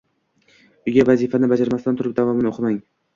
Uyga 0.87 1.05
vazifani 1.09 1.49
bajarmasdan 1.51 1.99
turib 1.99 2.17
davomini 2.21 2.51
o’qimang! 2.53 2.81